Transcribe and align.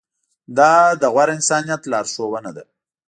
دا 0.57 0.71
د 1.01 1.03
غوره 1.13 1.33
انسانیت 1.37 1.81
لارښوونه 1.91 2.51
ده. 2.57 2.63